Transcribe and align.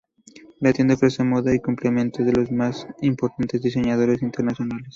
La 0.61 0.73
tienda 0.73 0.95
ofrece 0.95 1.23
moda 1.23 1.53
y 1.53 1.59
complementos 1.59 2.25
de 2.25 2.31
los 2.33 2.51
más 2.51 2.87
importantes 3.03 3.61
diseñadores 3.61 4.23
internacionales. 4.23 4.89